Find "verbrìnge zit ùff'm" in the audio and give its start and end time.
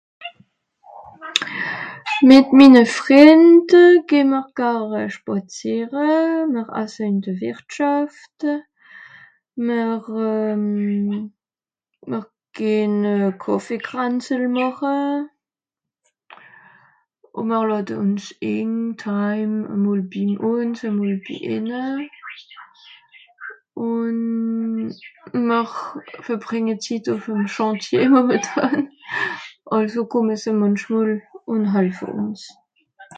26.25-27.41